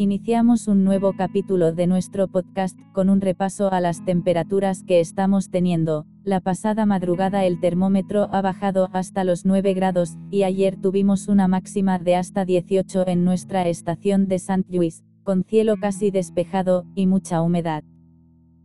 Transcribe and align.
Iniciamos 0.00 0.68
un 0.68 0.84
nuevo 0.84 1.12
capítulo 1.14 1.72
de 1.72 1.88
nuestro 1.88 2.28
podcast 2.28 2.78
con 2.92 3.10
un 3.10 3.20
repaso 3.20 3.72
a 3.72 3.80
las 3.80 4.04
temperaturas 4.04 4.84
que 4.84 5.00
estamos 5.00 5.50
teniendo. 5.50 6.06
La 6.22 6.38
pasada 6.38 6.86
madrugada 6.86 7.44
el 7.44 7.58
termómetro 7.58 8.28
ha 8.30 8.40
bajado 8.40 8.90
hasta 8.92 9.24
los 9.24 9.44
9 9.44 9.74
grados, 9.74 10.16
y 10.30 10.44
ayer 10.44 10.80
tuvimos 10.80 11.26
una 11.26 11.48
máxima 11.48 11.98
de 11.98 12.14
hasta 12.14 12.44
18 12.44 13.08
en 13.08 13.24
nuestra 13.24 13.66
estación 13.66 14.28
de 14.28 14.36
St. 14.36 14.66
Louis, 14.68 15.02
con 15.24 15.42
cielo 15.42 15.74
casi 15.80 16.12
despejado, 16.12 16.86
y 16.94 17.08
mucha 17.08 17.42
humedad. 17.42 17.82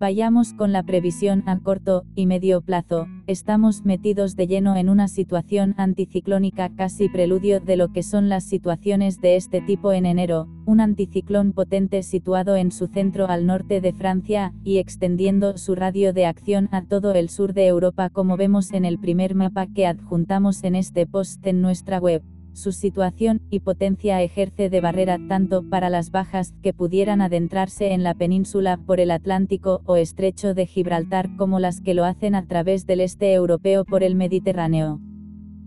Vayamos 0.00 0.52
con 0.52 0.70
la 0.70 0.84
previsión 0.84 1.42
a 1.46 1.58
corto 1.58 2.04
y 2.14 2.26
medio 2.26 2.60
plazo. 2.60 3.08
Estamos 3.26 3.84
metidos 3.84 4.36
de 4.36 4.46
lleno 4.46 4.76
en 4.76 4.90
una 4.90 5.08
situación 5.08 5.74
anticiclónica 5.76 6.70
casi 6.76 7.08
preludio 7.08 7.58
de 7.58 7.76
lo 7.76 7.92
que 7.92 8.04
son 8.04 8.28
las 8.28 8.44
situaciones 8.44 9.20
de 9.20 9.34
este 9.34 9.60
tipo 9.60 9.92
en 9.92 10.06
enero, 10.06 10.46
un 10.66 10.80
anticiclón 10.80 11.52
potente 11.52 12.04
situado 12.04 12.54
en 12.54 12.70
su 12.70 12.86
centro 12.86 13.26
al 13.26 13.44
norte 13.44 13.80
de 13.80 13.92
Francia, 13.92 14.52
y 14.62 14.78
extendiendo 14.78 15.58
su 15.58 15.74
radio 15.74 16.12
de 16.12 16.26
acción 16.26 16.68
a 16.70 16.82
todo 16.82 17.12
el 17.14 17.28
sur 17.28 17.52
de 17.52 17.66
Europa 17.66 18.08
como 18.08 18.36
vemos 18.36 18.70
en 18.70 18.84
el 18.84 19.00
primer 19.00 19.34
mapa 19.34 19.66
que 19.66 19.88
adjuntamos 19.88 20.62
en 20.62 20.76
este 20.76 21.08
post 21.08 21.44
en 21.44 21.60
nuestra 21.60 21.98
web 21.98 22.22
su 22.58 22.72
situación 22.72 23.40
y 23.50 23.60
potencia 23.60 24.20
ejerce 24.20 24.68
de 24.68 24.80
barrera 24.80 25.18
tanto 25.28 25.62
para 25.62 25.90
las 25.90 26.10
bajas 26.10 26.54
que 26.60 26.74
pudieran 26.74 27.20
adentrarse 27.20 27.92
en 27.92 28.02
la 28.02 28.14
península 28.14 28.76
por 28.76 28.98
el 28.98 29.12
Atlántico 29.12 29.80
o 29.86 29.96
estrecho 29.96 30.54
de 30.54 30.66
Gibraltar 30.66 31.36
como 31.36 31.60
las 31.60 31.80
que 31.80 31.94
lo 31.94 32.04
hacen 32.04 32.34
a 32.34 32.46
través 32.46 32.84
del 32.84 33.00
este 33.00 33.32
europeo 33.32 33.84
por 33.84 34.02
el 34.02 34.16
Mediterráneo. 34.16 35.00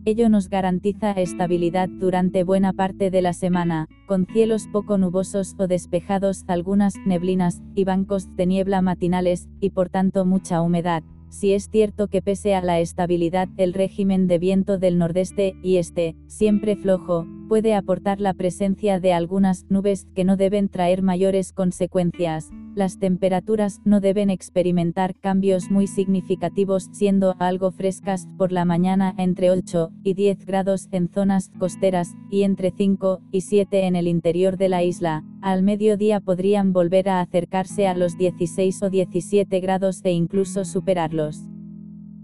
Ello 0.04 0.30
nos 0.30 0.50
garantiza 0.50 1.12
estabilidad 1.12 1.88
durante 1.88 2.44
buena 2.44 2.74
parte 2.74 3.10
de 3.10 3.22
la 3.22 3.34
semana, 3.34 3.88
con 4.08 4.26
cielos 4.26 4.68
poco 4.72 4.98
nubosos 4.98 5.56
o 5.60 5.68
despejados, 5.68 6.44
algunas 6.48 6.96
neblinas 7.06 7.62
y 7.76 7.86
bancos 7.86 8.36
de 8.36 8.48
niebla 8.48 8.82
matinales, 8.82 9.48
y 9.60 9.70
por 9.70 9.90
tanto 9.90 10.26
mucha 10.26 10.62
humedad 10.62 11.04
si 11.32 11.54
es 11.54 11.70
cierto 11.70 12.10
que 12.10 12.22
pese 12.22 12.54
a 12.54 12.62
la 12.62 12.80
estabilidad 12.82 13.48
el 13.58 13.74
régimen 13.74 14.28
de 14.28 14.38
viento 14.38 14.78
del 14.78 14.98
nordeste 14.98 15.56
y 15.64 15.78
este, 15.78 16.16
siempre 16.28 16.76
flojo, 16.76 17.26
puede 17.48 17.74
aportar 17.74 18.20
la 18.20 18.34
presencia 18.34 19.00
de 19.00 19.14
algunas 19.14 19.66
nubes 19.70 20.08
que 20.14 20.26
no 20.26 20.36
deben 20.36 20.68
traer 20.68 21.02
mayores 21.02 21.54
consecuencias. 21.54 22.50
Las 22.74 23.00
temperaturas 23.00 23.82
no 23.84 24.00
deben 24.00 24.30
experimentar 24.30 25.14
cambios 25.16 25.70
muy 25.70 25.88
significativos 25.88 26.88
siendo 26.94 27.36
algo 27.38 27.72
frescas 27.72 28.30
por 28.38 28.54
la 28.54 28.64
mañana 28.64 29.14
entre 29.18 29.52
8 29.52 29.92
y 30.04 30.14
10 30.14 30.46
grados 30.46 30.88
en 30.92 31.10
zonas 31.10 31.52
costeras 31.60 32.16
y 32.30 32.44
entre 32.44 32.72
5 32.72 33.20
y 33.30 33.42
7 33.42 33.88
en 33.88 33.98
el 33.98 34.08
interior 34.08 34.56
de 34.56 34.70
la 34.70 34.84
isla. 34.84 35.26
Al 35.42 35.64
mediodía 35.64 36.22
podrían 36.22 36.72
volver 36.72 37.10
a 37.10 37.20
acercarse 37.20 37.88
a 37.88 37.94
los 37.94 38.18
16 38.18 38.84
o 38.84 38.90
17 38.90 39.60
grados 39.60 40.00
e 40.06 40.12
incluso 40.12 40.64
superarlos. 40.64 41.51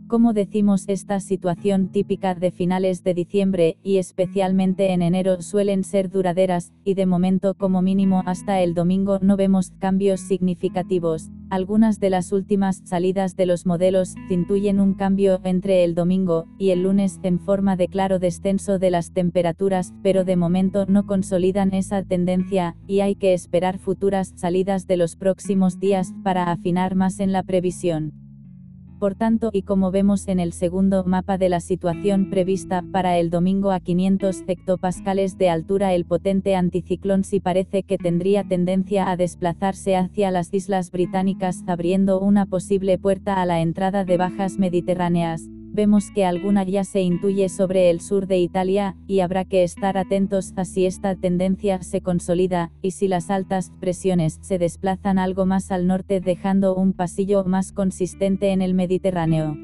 Como 0.08 0.32
decimos, 0.32 0.86
esta 0.88 1.20
situación 1.20 1.90
típica 1.90 2.34
de 2.34 2.52
finales 2.52 3.04
de 3.04 3.14
diciembre 3.14 3.78
y 3.84 3.98
especialmente 3.98 4.94
en 4.94 5.02
enero 5.02 5.42
suelen 5.42 5.84
ser 5.84 6.10
duraderas, 6.10 6.72
y 6.86 6.94
de 6.94 7.06
momento 7.06 7.56
como 7.56 7.82
mínimo 7.82 8.24
hasta 8.26 8.62
el 8.62 8.74
domingo 8.74 9.20
no 9.22 9.36
vemos 9.36 9.72
cambios 9.80 10.22
significativos. 10.22 11.30
Algunas 11.50 12.00
de 12.00 12.10
las 12.10 12.32
últimas 12.32 12.82
salidas 12.86 13.36
de 13.36 13.48
los 13.48 13.66
modelos 13.66 14.16
intuyen 14.30 14.80
un 14.80 14.94
cambio 14.94 15.42
entre 15.44 15.84
el 15.84 15.94
domingo 15.94 16.46
y 16.58 16.70
el 16.70 16.84
lunes 16.84 17.20
en 17.24 17.38
forma 17.38 17.76
de 17.76 17.90
claro 17.90 18.18
descenso 18.18 18.80
de 18.80 18.92
las 18.92 19.12
temperaturas, 19.12 19.94
pero 20.04 20.24
de 20.24 20.38
momento 20.38 20.86
no 20.88 21.06
consolidan 21.06 21.74
esa 21.74 22.02
tendencia, 22.02 22.78
y 22.88 23.02
hay 23.02 23.16
que 23.16 23.34
esperar 23.34 23.78
futuras 23.78 24.32
salidas 24.38 24.88
de 24.88 24.96
los 24.96 25.18
próximos 25.18 25.82
días 25.82 26.14
para 26.24 26.50
afinar 26.50 26.96
más 26.96 27.20
en 27.20 27.34
la 27.34 27.44
previsión. 27.44 28.27
Por 29.00 29.14
tanto, 29.14 29.52
y 29.54 29.62
como 29.62 29.92
vemos 29.92 30.28
en 30.28 30.40
el 30.40 30.54
segundo 30.54 31.04
mapa 31.04 31.38
de 31.38 31.50
la 31.50 31.60
situación 31.60 32.32
prevista 32.32 32.84
para 32.92 33.20
el 33.20 33.30
domingo 33.30 33.72
a 33.72 33.80
500 33.80 34.44
hectopascales 34.48 35.38
de 35.38 35.50
altura, 35.50 35.94
el 35.94 36.06
potente 36.06 36.56
anticiclón 36.56 37.24
sí 37.24 37.40
parece 37.40 37.84
que 37.84 38.00
tendría 38.00 38.44
tendencia 38.44 39.12
a 39.12 39.16
desplazarse 39.16 39.96
hacia 39.96 40.32
las 40.32 40.52
islas 40.52 40.90
británicas, 40.90 41.64
abriendo 41.68 42.20
una 42.20 42.48
posible 42.48 42.98
puerta 42.98 43.40
a 43.40 43.46
la 43.46 43.62
entrada 43.62 44.04
de 44.04 44.18
bajas 44.18 44.58
mediterráneas 44.58 45.48
vemos 45.78 46.10
que 46.10 46.26
alguna 46.26 46.64
ya 46.64 46.84
se 46.84 47.02
intuye 47.02 47.50
sobre 47.50 47.92
el 47.92 48.02
sur 48.02 48.26
de 48.26 48.40
Italia, 48.40 48.96
y 49.06 49.20
habrá 49.20 49.46
que 49.46 49.64
estar 49.64 49.96
atentos 49.96 50.52
a 50.56 50.66
si 50.66 50.88
esta 50.88 51.16
tendencia 51.16 51.84
se 51.84 52.02
consolida, 52.02 52.72
y 52.82 52.92
si 52.92 53.08
las 53.08 53.30
altas 53.30 53.72
presiones 53.80 54.40
se 54.42 54.58
desplazan 54.58 55.20
algo 55.20 55.46
más 55.46 55.72
al 55.72 55.86
norte 55.86 56.20
dejando 56.20 56.76
un 56.76 56.94
pasillo 56.94 57.44
más 57.46 57.72
consistente 57.72 58.52
en 58.54 58.64
el 58.64 58.74
Mediterráneo. 58.74 59.56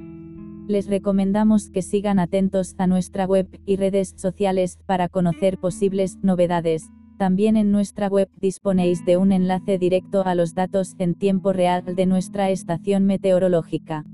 Les 0.67 0.87
recomendamos 0.87 1.71
que 1.71 1.81
sigan 1.81 2.19
atentos 2.19 2.75
a 2.77 2.85
nuestra 2.85 3.25
web 3.25 3.47
y 3.65 3.77
redes 3.77 4.13
sociales 4.15 4.77
para 4.85 5.09
conocer 5.09 5.57
posibles 5.57 6.19
novedades. 6.21 6.91
También 7.17 7.57
en 7.57 7.71
nuestra 7.71 8.07
web 8.07 8.29
disponéis 8.39 9.03
de 9.03 9.17
un 9.17 9.31
enlace 9.31 9.79
directo 9.79 10.23
a 10.23 10.35
los 10.35 10.53
datos 10.53 10.93
en 10.99 11.15
tiempo 11.15 11.53
real 11.53 11.83
de 11.95 12.05
nuestra 12.05 12.51
estación 12.51 13.05
meteorológica. 13.05 14.05